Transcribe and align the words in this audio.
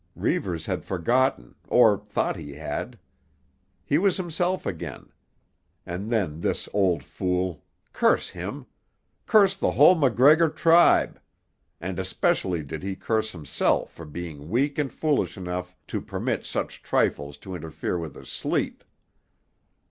Reivers 0.15 0.65
had 0.65 0.83
forgotten, 0.83 1.53
or 1.67 1.95
thought 1.99 2.35
he 2.35 2.53
had. 2.55 2.97
He 3.85 3.99
was 3.99 4.17
himself 4.17 4.65
again. 4.65 5.13
And 5.85 6.09
then 6.09 6.39
this 6.39 6.67
old 6.73 7.03
fool—curse 7.03 8.29
him! 8.29 8.65
Curse 9.27 9.55
the 9.57 9.69
whole 9.73 9.93
MacGregor 9.93 10.49
tribe. 10.49 11.21
And 11.79 11.99
especially 11.99 12.63
did 12.63 12.81
he 12.81 12.95
curse 12.95 13.31
himself 13.31 13.91
for 13.93 14.05
being 14.07 14.49
weak 14.49 14.79
and 14.79 14.91
foolish 14.91 15.37
enough 15.37 15.77
to 15.89 16.01
permit 16.01 16.45
such 16.45 16.81
trifles 16.81 17.37
to 17.37 17.53
interfere 17.53 17.99
with 17.99 18.15
his 18.15 18.29
sleep. 18.29 18.83